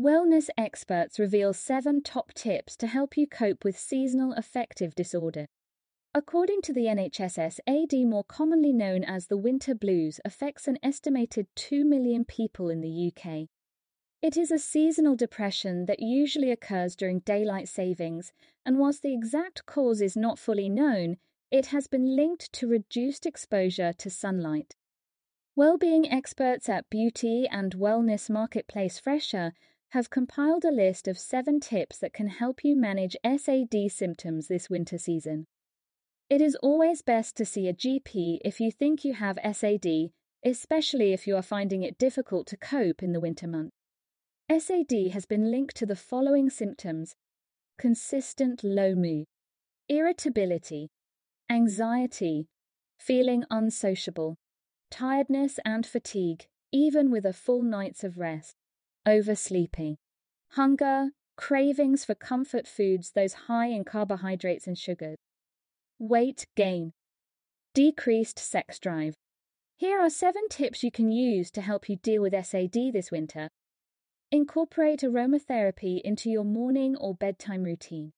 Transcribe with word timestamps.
Wellness 0.00 0.48
experts 0.56 1.18
reveal 1.18 1.52
seven 1.52 2.02
top 2.02 2.32
tips 2.32 2.74
to 2.74 2.86
help 2.86 3.18
you 3.18 3.26
cope 3.26 3.64
with 3.64 3.78
seasonal 3.78 4.32
affective 4.32 4.94
disorder. 4.94 5.44
According 6.14 6.62
to 6.62 6.72
the 6.72 6.86
NHS, 6.86 7.60
SAD, 7.60 8.08
more 8.08 8.24
commonly 8.24 8.72
known 8.72 9.04
as 9.04 9.26
the 9.26 9.36
winter 9.36 9.74
blues, 9.74 10.18
affects 10.24 10.66
an 10.66 10.78
estimated 10.82 11.48
2 11.54 11.84
million 11.84 12.24
people 12.24 12.70
in 12.70 12.80
the 12.80 13.12
UK. 13.12 13.48
It 14.22 14.38
is 14.38 14.50
a 14.50 14.58
seasonal 14.58 15.16
depression 15.16 15.84
that 15.84 16.00
usually 16.00 16.50
occurs 16.50 16.96
during 16.96 17.18
daylight 17.18 17.68
savings, 17.68 18.32
and 18.64 18.78
whilst 18.78 19.02
the 19.02 19.12
exact 19.12 19.66
cause 19.66 20.00
is 20.00 20.16
not 20.16 20.38
fully 20.38 20.70
known, 20.70 21.18
it 21.50 21.66
has 21.66 21.88
been 21.88 22.16
linked 22.16 22.50
to 22.54 22.66
reduced 22.66 23.26
exposure 23.26 23.92
to 23.98 24.08
sunlight. 24.08 24.76
Wellbeing 25.54 26.10
experts 26.10 26.70
at 26.70 26.88
beauty 26.88 27.46
and 27.50 27.76
wellness 27.76 28.30
marketplace 28.30 28.98
Fresha 28.98 29.52
have 29.90 30.08
compiled 30.08 30.64
a 30.64 30.70
list 30.70 31.08
of 31.08 31.18
seven 31.18 31.58
tips 31.58 31.98
that 31.98 32.12
can 32.12 32.28
help 32.28 32.62
you 32.62 32.76
manage 32.76 33.16
SAD 33.24 33.90
symptoms 33.90 34.46
this 34.46 34.70
winter 34.70 34.96
season. 34.96 35.46
It 36.28 36.40
is 36.40 36.54
always 36.62 37.02
best 37.02 37.36
to 37.36 37.44
see 37.44 37.66
a 37.66 37.74
GP 37.74 38.38
if 38.44 38.60
you 38.60 38.70
think 38.70 39.04
you 39.04 39.14
have 39.14 39.36
SAD, 39.52 40.10
especially 40.44 41.12
if 41.12 41.26
you 41.26 41.34
are 41.34 41.42
finding 41.42 41.82
it 41.82 41.98
difficult 41.98 42.46
to 42.48 42.56
cope 42.56 43.02
in 43.02 43.12
the 43.12 43.18
winter 43.18 43.48
months. 43.48 43.74
SAD 44.48 45.10
has 45.12 45.26
been 45.26 45.50
linked 45.50 45.74
to 45.76 45.86
the 45.86 45.96
following 45.96 46.50
symptoms 46.50 47.14
consistent 47.76 48.62
low 48.62 48.94
mood, 48.94 49.24
irritability, 49.88 50.88
anxiety, 51.50 52.46
feeling 52.98 53.42
unsociable, 53.50 54.36
tiredness 54.90 55.58
and 55.64 55.84
fatigue, 55.84 56.46
even 56.70 57.10
with 57.10 57.24
a 57.24 57.32
full 57.32 57.62
night's 57.62 58.04
of 58.04 58.18
rest 58.18 58.59
oversleeping, 59.10 59.98
hunger, 60.52 61.10
cravings 61.36 62.04
for 62.04 62.14
comfort 62.14 62.66
foods, 62.66 63.12
those 63.14 63.34
high 63.48 63.66
in 63.66 63.84
carbohydrates 63.84 64.66
and 64.66 64.78
sugars, 64.78 65.18
weight 65.98 66.46
gain, 66.56 66.92
decreased 67.74 68.38
sex 68.38 68.78
drive. 68.78 69.14
Here 69.76 69.98
are 70.00 70.10
seven 70.10 70.48
tips 70.48 70.82
you 70.82 70.90
can 70.90 71.10
use 71.10 71.50
to 71.52 71.60
help 71.60 71.88
you 71.88 71.96
deal 71.96 72.22
with 72.22 72.34
SAD 72.34 72.92
this 72.92 73.10
winter. 73.10 73.48
Incorporate 74.30 75.00
aromatherapy 75.00 76.00
into 76.02 76.30
your 76.30 76.44
morning 76.44 76.94
or 76.96 77.14
bedtime 77.14 77.64
routine. 77.64 78.12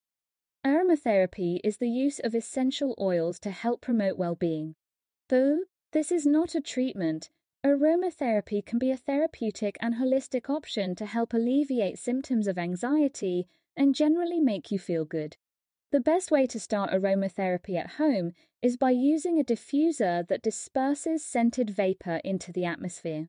Aromatherapy 0.67 1.59
is 1.65 1.79
the 1.79 1.89
use 1.89 2.19
of 2.19 2.35
essential 2.35 2.95
oils 3.01 3.39
to 3.41 3.51
help 3.51 3.81
promote 3.81 4.19
well 4.19 4.35
being. 4.35 4.75
Though 5.29 5.61
this 5.93 6.13
is 6.13 6.27
not 6.27 6.55
a 6.55 6.61
treatment, 6.61 7.31
Aromatherapy 7.65 8.65
can 8.67 8.81
be 8.81 8.91
a 8.91 8.97
therapeutic 8.97 9.77
and 9.81 9.95
holistic 9.95 10.51
option 10.51 10.97
to 10.97 11.07
help 11.07 11.33
alleviate 11.33 11.97
symptoms 11.97 12.49
of 12.49 12.59
anxiety 12.59 13.47
and 13.77 13.95
generally 13.95 14.41
make 14.41 14.73
you 14.73 14.81
feel 14.81 15.05
good. 15.05 15.37
The 15.93 16.01
best 16.01 16.33
way 16.33 16.47
to 16.49 16.59
start 16.59 16.91
aromatherapy 16.91 17.77
at 17.77 17.93
home 17.93 18.33
is 18.63 18.77
by 18.77 18.91
using 18.91 19.39
a 19.39 19.45
diffuser 19.45 20.27
that 20.27 20.43
disperses 20.43 21.25
scented 21.25 21.71
vapor 21.71 22.21
into 22.25 22.51
the 22.51 22.65
atmosphere. 22.65 23.29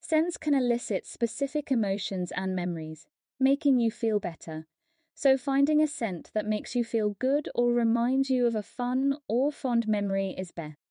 Scents 0.00 0.36
can 0.36 0.54
elicit 0.54 1.06
specific 1.06 1.70
emotions 1.70 2.32
and 2.32 2.56
memories, 2.56 3.06
making 3.38 3.78
you 3.78 3.92
feel 3.92 4.18
better. 4.18 4.66
So, 5.14 5.36
finding 5.36 5.80
a 5.80 5.86
scent 5.86 6.32
that 6.34 6.46
makes 6.46 6.74
you 6.74 6.82
feel 6.82 7.10
good 7.10 7.48
or 7.54 7.72
reminds 7.72 8.28
you 8.28 8.46
of 8.48 8.56
a 8.56 8.62
fun 8.62 9.18
or 9.28 9.52
fond 9.52 9.86
memory 9.86 10.34
is 10.36 10.50
best. 10.50 10.81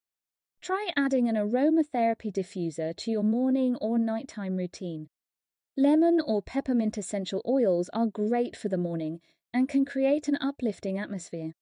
Try 0.62 0.90
adding 0.96 1.28
an 1.28 1.34
aromatherapy 1.34 2.32
diffuser 2.32 2.94
to 2.98 3.10
your 3.10 3.24
morning 3.24 3.74
or 3.80 3.98
nighttime 3.98 4.56
routine. 4.56 5.08
Lemon 5.76 6.20
or 6.24 6.40
peppermint 6.40 6.96
essential 6.96 7.42
oils 7.44 7.90
are 7.92 8.06
great 8.06 8.54
for 8.56 8.68
the 8.68 8.78
morning 8.78 9.20
and 9.52 9.68
can 9.68 9.84
create 9.84 10.28
an 10.28 10.38
uplifting 10.40 11.00
atmosphere. 11.00 11.56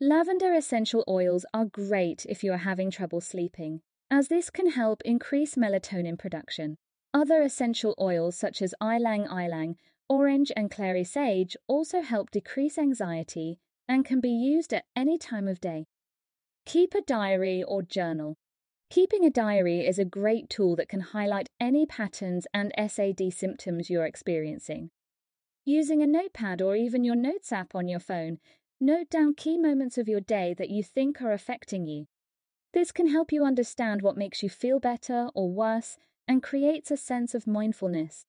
Lavender 0.00 0.52
essential 0.52 1.04
oils 1.06 1.46
are 1.54 1.66
great 1.66 2.26
if 2.28 2.42
you 2.42 2.52
are 2.52 2.66
having 2.66 2.90
trouble 2.90 3.20
sleeping, 3.20 3.82
as 4.10 4.26
this 4.26 4.50
can 4.50 4.72
help 4.72 5.00
increase 5.04 5.54
melatonin 5.54 6.18
production. 6.18 6.76
Other 7.14 7.40
essential 7.40 7.94
oils 8.00 8.36
such 8.36 8.60
as 8.60 8.74
ylang 8.82 9.26
ylang, 9.26 9.76
orange, 10.08 10.50
and 10.56 10.72
clary 10.72 11.04
sage 11.04 11.56
also 11.68 12.00
help 12.00 12.32
decrease 12.32 12.78
anxiety 12.78 13.60
and 13.86 14.04
can 14.04 14.20
be 14.20 14.30
used 14.30 14.74
at 14.74 14.86
any 14.96 15.18
time 15.18 15.46
of 15.46 15.60
day. 15.60 15.86
Keep 16.66 16.94
a 16.94 17.02
diary 17.02 17.62
or 17.62 17.82
journal. 17.82 18.36
Keeping 18.90 19.24
a 19.24 19.30
diary 19.30 19.86
is 19.86 19.98
a 19.98 20.04
great 20.04 20.48
tool 20.48 20.76
that 20.76 20.88
can 20.88 21.00
highlight 21.00 21.50
any 21.60 21.84
patterns 21.84 22.46
and 22.54 22.72
SAD 22.78 23.32
symptoms 23.32 23.90
you're 23.90 24.06
experiencing. 24.06 24.90
Using 25.66 26.02
a 26.02 26.06
notepad 26.06 26.62
or 26.62 26.76
even 26.76 27.04
your 27.04 27.16
Notes 27.16 27.52
app 27.52 27.74
on 27.74 27.88
your 27.88 28.00
phone, 28.00 28.38
note 28.80 29.10
down 29.10 29.34
key 29.34 29.58
moments 29.58 29.98
of 29.98 30.08
your 30.08 30.20
day 30.20 30.54
that 30.56 30.70
you 30.70 30.82
think 30.82 31.20
are 31.20 31.32
affecting 31.32 31.86
you. 31.86 32.06
This 32.72 32.92
can 32.92 33.08
help 33.08 33.30
you 33.30 33.44
understand 33.44 34.02
what 34.02 34.16
makes 34.16 34.42
you 34.42 34.48
feel 34.48 34.80
better 34.80 35.28
or 35.34 35.50
worse 35.50 35.96
and 36.26 36.42
creates 36.42 36.90
a 36.90 36.96
sense 36.96 37.34
of 37.34 37.46
mindfulness. 37.46 38.24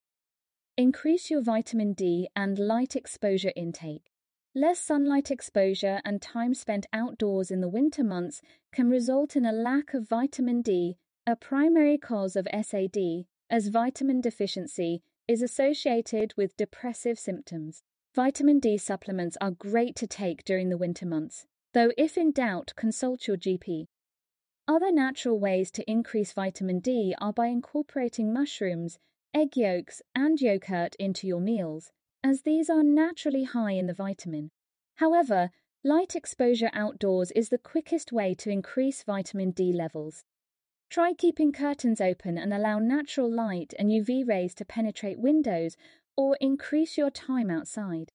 Increase 0.78 1.30
your 1.30 1.42
vitamin 1.42 1.94
D 1.94 2.28
and 2.36 2.60
light 2.60 2.96
exposure 2.96 3.54
intake. 3.56 4.12
Less 4.58 4.80
sunlight 4.80 5.32
exposure 5.32 6.00
and 6.06 6.22
time 6.22 6.54
spent 6.54 6.86
outdoors 6.94 7.52
in 7.52 7.60
the 7.60 7.68
winter 7.68 8.06
months 8.06 8.42
can 8.72 8.90
result 8.90 9.36
in 9.36 9.44
a 9.44 9.52
lack 9.52 9.94
of 9.94 10.08
vitamin 10.08 10.62
D, 10.62 10.96
a 11.28 11.36
primary 11.36 11.98
cause 11.98 12.38
of 12.38 12.48
SAD, 12.50 13.26
as 13.50 13.68
vitamin 13.68 14.22
deficiency 14.22 15.04
is 15.28 15.42
associated 15.42 16.34
with 16.38 16.56
depressive 16.56 17.20
symptoms. 17.20 17.84
Vitamin 18.14 18.60
D 18.60 18.78
supplements 18.78 19.36
are 19.42 19.52
great 19.52 19.94
to 19.98 20.08
take 20.08 20.46
during 20.46 20.70
the 20.70 20.78
winter 20.78 21.06
months, 21.06 21.46
though 21.74 21.92
if 21.98 22.18
in 22.18 22.32
doubt, 22.32 22.72
consult 22.78 23.28
your 23.28 23.36
GP. 23.36 23.88
Other 24.70 24.90
natural 24.90 25.38
ways 25.38 25.70
to 25.72 25.92
increase 25.92 26.32
vitamin 26.32 26.80
D 26.80 27.14
are 27.20 27.34
by 27.34 27.48
incorporating 27.48 28.32
mushrooms, 28.32 29.00
egg 29.34 29.58
yolks, 29.58 30.02
and 30.16 30.40
yogurt 30.40 30.96
into 30.96 31.28
your 31.28 31.42
meals 31.42 31.92
as 32.26 32.42
these 32.42 32.72
are 32.72 32.82
naturally 32.82 33.44
high 33.44 33.74
in 33.74 33.86
the 33.86 33.94
vitamin. 33.94 34.50
However, 34.96 35.52
light 35.84 36.16
exposure 36.16 36.72
outdoors 36.74 37.30
is 37.36 37.50
the 37.50 37.60
quickest 37.60 38.12
way 38.12 38.34
to 38.34 38.50
increase 38.50 39.04
vitamin 39.04 39.52
D 39.52 39.72
levels. 39.72 40.24
Try 40.90 41.14
keeping 41.14 41.52
curtains 41.52 42.02
open 42.02 42.36
and 42.36 42.52
allow 42.52 42.80
natural 42.80 43.32
light 43.32 43.76
and 43.78 43.92
UV 43.92 44.28
rays 44.28 44.56
to 44.56 44.66
penetrate 44.66 45.20
windows 45.20 45.78
or 46.18 46.36
increase 46.42 46.98
your 46.98 47.12
time 47.12 47.52
outside. 47.52 48.12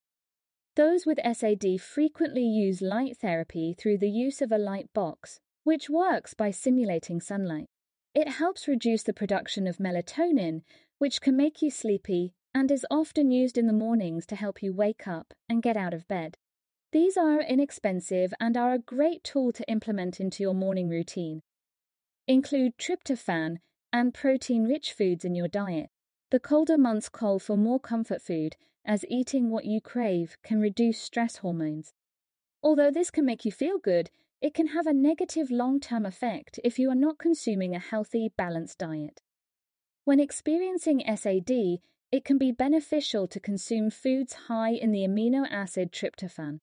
Those 0.75 1.07
with 1.07 1.21
SAD 1.25 1.81
frequently 1.81 2.45
use 2.45 2.83
light 2.83 3.17
therapy 3.17 3.77
through 3.79 3.99
the 3.99 4.11
use 4.11 4.43
of 4.43 4.51
a 4.51 4.59
light 4.59 4.93
box, 4.93 5.39
which 5.63 5.89
works 5.89 6.35
by 6.35 6.51
simulating 6.51 7.21
sunlight. 7.21 7.67
It 8.13 8.27
helps 8.27 8.67
reduce 8.67 9.05
the 9.05 9.13
production 9.13 9.69
of 9.69 9.79
melatonin, 9.79 10.63
which 10.99 11.21
can 11.21 11.37
make 11.37 11.63
you 11.63 11.71
sleepy 11.71 12.35
and 12.55 12.71
is 12.71 12.87
often 12.91 13.31
used 13.31 13.57
in 13.57 13.67
the 13.67 13.73
mornings 13.73 14.27
to 14.27 14.37
help 14.37 14.63
you 14.63 14.73
wake 14.73 15.07
up 15.07 15.35
and 15.49 15.63
get 15.63 15.77
out 15.77 15.95
of 15.95 16.09
bed. 16.09 16.37
These 16.93 17.17
are 17.17 17.41
inexpensive 17.41 18.35
and 18.41 18.57
are 18.57 18.73
a 18.73 18.79
great 18.79 19.23
tool 19.23 19.53
to 19.53 19.69
implement 19.71 20.19
into 20.21 20.43
your 20.43 20.55
morning 20.55 20.89
routine. 20.89 21.43
Include 22.27 22.79
tryptophan 22.79 23.59
and 23.93 24.15
protein 24.15 24.65
rich 24.65 24.93
foods 24.93 25.25
in 25.25 25.35
your 25.35 25.49
diet. 25.49 25.91
The 26.31 26.41
colder 26.41 26.79
months 26.79 27.09
call 27.09 27.39
for 27.39 27.57
more 27.57 27.81
comfort 27.81 28.23
food, 28.23 28.57
as 28.85 29.05
eating 29.09 29.51
what 29.51 29.65
you 29.65 29.81
crave 29.81 30.37
can 30.43 30.61
reduce 30.61 31.01
stress 31.01 31.37
hormones. 31.39 31.93
Although 32.63 32.91
this 32.91 33.11
can 33.11 33.25
make 33.25 33.45
you 33.45 33.53
feel 33.53 33.79
good, 33.79 34.11
it 34.41 34.55
can 34.55 34.69
have 34.69 34.87
a 34.87 34.93
negative 34.93 35.51
long 35.51 35.81
term 35.81 36.07
effect 36.07 36.59
if 36.65 36.79
you 36.79 36.91
are 36.91 36.95
not 36.95 37.19
consuming 37.19 37.75
a 37.75 37.79
healthy, 37.79 38.33
balanced 38.37 38.79
diet. 38.79 39.23
When 40.05 40.19
experiencing 40.19 41.03
SAD, 41.07 41.81
it 42.13 42.25
can 42.25 42.39
be 42.39 42.53
beneficial 42.53 43.27
to 43.29 43.39
consume 43.39 43.91
foods 43.91 44.33
high 44.49 44.71
in 44.71 44.93
the 44.93 45.07
amino 45.07 45.47
acid 45.51 45.93
tryptophan. 45.93 46.61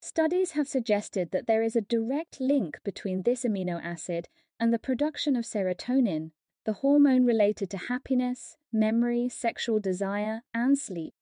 Studies 0.00 0.52
have 0.52 0.66
suggested 0.66 1.30
that 1.30 1.46
there 1.46 1.62
is 1.62 1.76
a 1.76 1.82
direct 1.82 2.40
link 2.40 2.78
between 2.84 3.22
this 3.22 3.44
amino 3.44 3.80
acid 3.84 4.28
and 4.58 4.72
the 4.72 4.78
production 4.78 5.36
of 5.36 5.44
serotonin, 5.44 6.30
the 6.64 6.74
hormone 6.74 7.24
related 7.24 7.70
to 7.70 7.76
happiness, 7.76 8.56
memory, 8.72 9.28
sexual 9.28 9.78
desire, 9.78 10.42
and 10.52 10.78
sleep. 10.78 11.14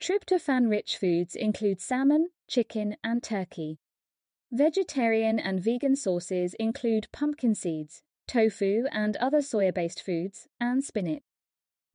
Tryptophan 0.00 0.70
rich 0.70 0.96
foods 0.96 1.34
include 1.34 1.80
salmon, 1.80 2.28
chicken, 2.48 2.96
and 3.02 3.22
turkey. 3.22 3.78
Vegetarian 4.52 5.38
and 5.38 5.62
vegan 5.62 5.94
sources 5.94 6.54
include 6.54 7.08
pumpkin 7.12 7.54
seeds, 7.54 8.02
tofu 8.26 8.84
and 8.90 9.16
other 9.16 9.38
soya 9.38 9.72
based 9.72 10.02
foods, 10.02 10.48
and 10.60 10.82
spinach. 10.82 11.22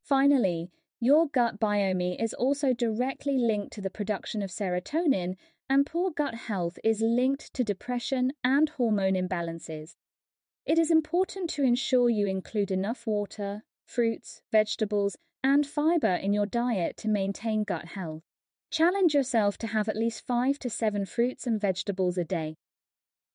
Finally, 0.04 0.70
your 1.06 1.28
gut 1.28 1.60
biome 1.60 2.19
is 2.19 2.34
also 2.34 2.74
directly 2.74 3.38
linked 3.38 3.72
to 3.74 3.80
the 3.80 3.92
production 3.92 4.42
of 4.42 4.50
serotonin, 4.50 5.36
and 5.69 5.86
poor 5.86 6.10
gut 6.10 6.34
health 6.34 6.80
is 6.84 7.00
linked 7.00 7.54
to 7.54 7.63
depression 7.63 8.34
and 8.44 8.69
hormone 8.69 9.13
imbalances. 9.13 9.96
It 10.66 10.80
is 10.80 10.90
important 10.90 11.52
to 11.52 11.63
ensure 11.63 12.10
you 12.10 12.25
include 12.25 12.72
enough 12.72 13.06
water, 13.06 13.63
fruits, 13.86 14.42
vegetables, 14.52 15.16
and 15.44 15.68
fiber 15.68 16.16
in 16.16 16.34
your 16.34 16.48
diet 16.48 16.98
to 16.98 17.08
maintain 17.08 17.63
gut 17.63 17.90
health. 17.90 18.24
Challenge 18.72 19.13
yourself 19.13 19.60
to 19.60 19.68
have 19.68 19.88
at 19.88 19.96
least 19.96 20.25
5 20.25 20.58
to 20.58 20.72
7 20.72 21.06
fruits 21.06 21.46
and 21.46 21.62
vegetables 21.62 22.18
a 22.18 22.24
day. 22.24 22.56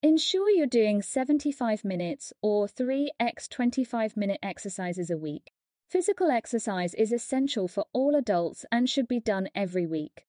Ensure 0.02 0.50
you're 0.50 0.66
doing 0.66 1.02
75 1.02 1.84
minutes 1.84 2.32
or 2.42 2.66
3 2.66 3.12
x 3.20 3.46
25 3.46 4.16
minute 4.16 4.40
exercises 4.42 5.08
a 5.08 5.16
week. 5.16 5.52
Physical 5.90 6.30
exercise 6.30 6.94
is 6.94 7.10
essential 7.10 7.66
for 7.66 7.84
all 7.92 8.14
adults 8.14 8.64
and 8.70 8.88
should 8.88 9.08
be 9.08 9.18
done 9.18 9.48
every 9.56 9.86
week. 9.86 10.24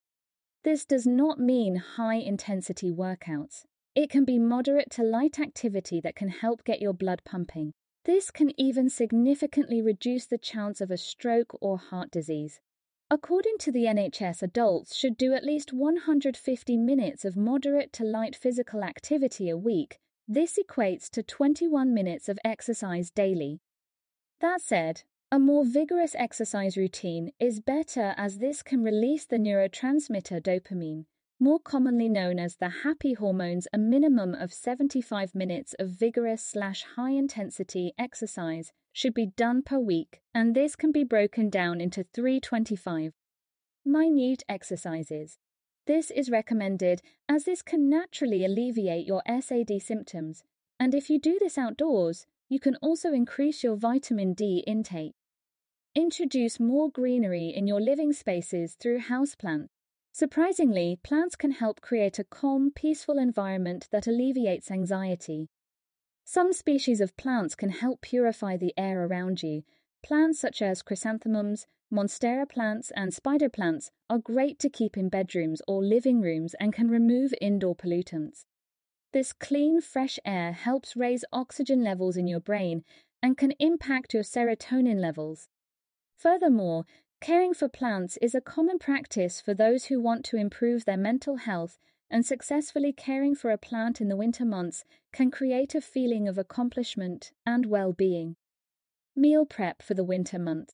This 0.63 0.85
does 0.85 1.05
not 1.05 1.39
mean 1.39 1.75
high 1.75 2.15
intensity 2.15 2.91
workouts. 2.91 3.65
It 3.93 4.09
can 4.09 4.25
be 4.25 4.39
moderate 4.39 4.89
to 4.91 5.03
light 5.03 5.39
activity 5.39 6.01
that 6.01 6.15
can 6.15 6.29
help 6.29 6.63
get 6.63 6.81
your 6.81 6.95
blood 6.95 7.21
pumping. 7.23 7.73
This 8.05 8.31
can 8.31 8.59
even 8.59 8.89
significantly 8.89 9.83
reduce 9.83 10.25
the 10.25 10.39
chance 10.39 10.81
of 10.81 10.89
a 10.89 10.97
stroke 10.97 11.55
or 11.61 11.77
heart 11.77 12.09
disease. 12.09 12.59
According 13.11 13.59
to 13.59 13.71
the 13.71 13.85
NHS, 13.85 14.41
adults 14.41 14.95
should 14.95 15.15
do 15.15 15.33
at 15.33 15.43
least 15.43 15.71
150 15.71 16.75
minutes 16.77 17.23
of 17.23 17.37
moderate 17.37 17.93
to 17.93 18.03
light 18.03 18.35
physical 18.35 18.83
activity 18.83 19.47
a 19.47 19.57
week. 19.57 19.99
This 20.27 20.57
equates 20.57 21.07
to 21.11 21.21
21 21.21 21.93
minutes 21.93 22.27
of 22.29 22.39
exercise 22.43 23.11
daily. 23.11 23.59
That 24.39 24.61
said, 24.61 25.03
a 25.33 25.39
more 25.39 25.63
vigorous 25.63 26.13
exercise 26.15 26.75
routine 26.75 27.31
is 27.39 27.61
better 27.61 28.13
as 28.17 28.39
this 28.39 28.61
can 28.61 28.83
release 28.83 29.25
the 29.25 29.37
neurotransmitter 29.37 30.41
dopamine, 30.41 31.05
more 31.39 31.57
commonly 31.57 32.09
known 32.09 32.37
as 32.37 32.57
the 32.57 32.83
happy 32.83 33.13
hormones, 33.13 33.65
a 33.71 33.77
minimum 33.77 34.35
of 34.35 34.51
75 34.51 35.33
minutes 35.33 35.73
of 35.79 35.87
vigorous 35.87 36.43
slash 36.43 36.83
high 36.97 37.11
intensity 37.11 37.93
exercise 37.97 38.73
should 38.91 39.13
be 39.13 39.27
done 39.27 39.61
per 39.63 39.79
week, 39.79 40.19
and 40.33 40.53
this 40.53 40.75
can 40.75 40.91
be 40.91 41.05
broken 41.05 41.49
down 41.49 41.79
into 41.79 42.03
325 42.13 43.13
minute 43.85 44.43
exercises. 44.49 45.37
This 45.87 46.11
is 46.11 46.29
recommended 46.29 47.01
as 47.29 47.45
this 47.45 47.61
can 47.61 47.89
naturally 47.89 48.43
alleviate 48.43 49.07
your 49.07 49.23
SAD 49.25 49.81
symptoms, 49.81 50.43
and 50.77 50.93
if 50.93 51.09
you 51.09 51.17
do 51.17 51.39
this 51.39 51.57
outdoors, 51.57 52.25
you 52.49 52.59
can 52.59 52.75
also 52.81 53.13
increase 53.13 53.63
your 53.63 53.77
vitamin 53.77 54.33
D 54.33 54.61
intake. 54.67 55.13
Introduce 55.93 56.57
more 56.57 56.89
greenery 56.89 57.49
in 57.49 57.67
your 57.67 57.81
living 57.81 58.13
spaces 58.13 58.75
through 58.75 58.99
houseplants. 58.99 59.67
Surprisingly, 60.13 60.97
plants 61.03 61.35
can 61.35 61.51
help 61.51 61.81
create 61.81 62.17
a 62.17 62.23
calm, 62.23 62.71
peaceful 62.73 63.17
environment 63.17 63.89
that 63.91 64.07
alleviates 64.07 64.71
anxiety. 64.71 65.49
Some 66.23 66.53
species 66.53 67.01
of 67.01 67.17
plants 67.17 67.55
can 67.55 67.71
help 67.71 67.99
purify 67.99 68.55
the 68.55 68.73
air 68.77 69.05
around 69.05 69.43
you. 69.43 69.63
Plants 70.01 70.39
such 70.39 70.61
as 70.61 70.81
chrysanthemums, 70.81 71.67
monstera 71.93 72.47
plants, 72.47 72.93
and 72.95 73.13
spider 73.13 73.49
plants 73.49 73.91
are 74.09 74.17
great 74.17 74.59
to 74.59 74.69
keep 74.69 74.95
in 74.95 75.09
bedrooms 75.09 75.61
or 75.67 75.83
living 75.83 76.21
rooms 76.21 76.53
and 76.57 76.71
can 76.71 76.89
remove 76.89 77.33
indoor 77.41 77.75
pollutants. 77.75 78.45
This 79.11 79.33
clean, 79.33 79.81
fresh 79.81 80.19
air 80.23 80.53
helps 80.53 80.95
raise 80.95 81.25
oxygen 81.33 81.83
levels 81.83 82.15
in 82.15 82.27
your 82.27 82.39
brain 82.39 82.85
and 83.21 83.37
can 83.37 83.51
impact 83.59 84.13
your 84.13 84.23
serotonin 84.23 85.01
levels. 85.01 85.49
Furthermore, 86.21 86.85
Caring 87.19 87.53
for 87.55 87.67
plants 87.67 88.17
is 88.17 88.33
a 88.33 88.41
common 88.41 88.79
practice 88.79 89.39
for 89.39 89.53
those 89.53 89.85
who 89.85 89.99
want 89.99 90.25
to 90.25 90.37
improve 90.37 90.85
their 90.85 90.97
mental 90.97 91.37
health, 91.37 91.79
and 92.09 92.25
successfully 92.25 92.91
caring 92.91 93.35
for 93.35 93.51
a 93.51 93.59
plant 93.59 94.01
in 94.01 94.07
the 94.07 94.15
winter 94.15 94.43
months 94.43 94.83
can 95.11 95.31
create 95.31 95.75
a 95.75 95.81
feeling 95.81 96.27
of 96.27 96.39
accomplishment 96.39 97.31
and 97.45 97.67
well 97.67 97.93
being. 97.93 98.35
Meal 99.15 99.45
prep 99.45 99.81
for 99.83 99.95
the 99.95 100.03
winter 100.03 100.37
months. 100.39 100.73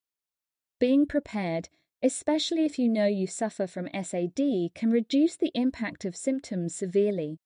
Being 0.79 1.05
prepared, 1.05 1.67
especially 2.01 2.65
if 2.65 2.79
you 2.79 2.89
know 2.89 3.05
you 3.05 3.27
suffer 3.27 3.67
from 3.67 3.89
SAD, 3.93 4.73
can 4.73 4.91
reduce 4.91 5.37
the 5.37 5.51
impact 5.53 6.05
of 6.05 6.15
symptoms 6.15 6.75
severely. 6.75 7.39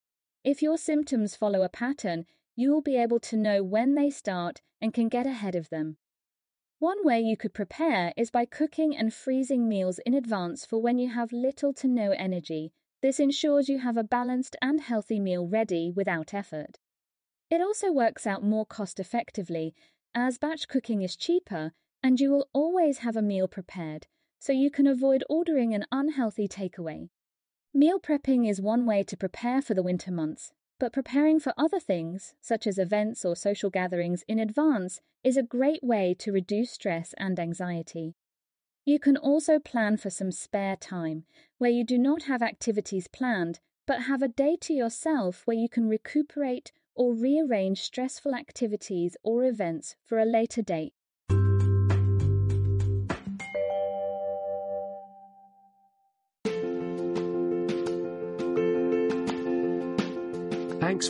If 0.43 0.61
your 0.61 0.77
symptoms 0.77 1.35
follow 1.35 1.63
a 1.63 1.69
pattern, 1.69 2.25
you 2.55 2.71
will 2.71 2.81
be 2.81 2.97
able 2.97 3.19
to 3.21 3.37
know 3.37 3.63
when 3.63 3.95
they 3.95 4.09
start 4.11 4.61
and 4.79 4.91
can 4.91 5.07
get 5.07 5.27
ahead 5.27 5.55
of 5.55 5.69
them. 5.69 5.97
One 6.81 7.05
way 7.05 7.21
you 7.21 7.37
could 7.37 7.53
prepare 7.53 8.11
is 8.17 8.31
by 8.31 8.45
cooking 8.45 8.97
and 8.97 9.13
freezing 9.13 9.69
meals 9.69 9.99
in 9.99 10.15
advance 10.15 10.65
for 10.65 10.81
when 10.81 10.97
you 10.97 11.09
have 11.09 11.31
little 11.31 11.73
to 11.73 11.87
no 11.87 12.09
energy. 12.09 12.73
This 13.03 13.19
ensures 13.19 13.69
you 13.69 13.77
have 13.77 13.97
a 13.97 14.03
balanced 14.03 14.55
and 14.63 14.81
healthy 14.81 15.19
meal 15.19 15.47
ready 15.47 15.91
without 15.95 16.33
effort. 16.33 16.79
It 17.51 17.61
also 17.61 17.91
works 17.91 18.25
out 18.25 18.43
more 18.43 18.65
cost 18.65 18.99
effectively, 18.99 19.75
as 20.15 20.39
batch 20.39 20.67
cooking 20.67 21.03
is 21.03 21.15
cheaper 21.15 21.73
and 22.01 22.19
you 22.19 22.31
will 22.31 22.49
always 22.51 22.97
have 22.97 23.15
a 23.15 23.21
meal 23.21 23.47
prepared, 23.47 24.07
so 24.39 24.51
you 24.51 24.71
can 24.71 24.87
avoid 24.87 25.23
ordering 25.29 25.75
an 25.75 25.85
unhealthy 25.91 26.47
takeaway. 26.47 27.09
Meal 27.75 27.99
prepping 27.99 28.49
is 28.49 28.59
one 28.59 28.87
way 28.87 29.03
to 29.03 29.15
prepare 29.15 29.61
for 29.61 29.75
the 29.75 29.83
winter 29.83 30.09
months, 30.09 30.51
but 30.81 30.91
preparing 30.91 31.39
for 31.39 31.53
other 31.59 31.79
things, 31.79 32.33
such 32.41 32.65
as 32.65 32.79
events 32.79 33.23
or 33.23 33.35
social 33.35 33.69
gatherings, 33.69 34.23
in 34.27 34.39
advance 34.39 34.99
is 35.23 35.37
a 35.37 35.43
great 35.43 35.83
way 35.83 36.15
to 36.17 36.31
reduce 36.31 36.71
stress 36.71 37.13
and 37.19 37.39
anxiety. 37.39 38.15
You 38.83 38.97
can 38.97 39.15
also 39.15 39.59
plan 39.59 39.97
for 39.97 40.09
some 40.09 40.31
spare 40.31 40.75
time, 40.75 41.25
where 41.59 41.69
you 41.69 41.83
do 41.83 41.99
not 41.99 42.23
have 42.23 42.41
activities 42.41 43.07
planned, 43.07 43.59
but 43.85 44.01
have 44.09 44.23
a 44.23 44.27
day 44.27 44.57
to 44.61 44.73
yourself 44.73 45.43
where 45.45 45.55
you 45.55 45.69
can 45.69 45.87
recuperate 45.87 46.71
or 46.95 47.13
rearrange 47.13 47.83
stressful 47.83 48.33
activities 48.33 49.15
or 49.21 49.43
events 49.43 49.95
for 50.03 50.17
a 50.17 50.25
later 50.25 50.63
date. 50.63 50.95